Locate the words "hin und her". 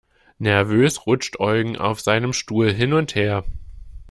2.73-3.43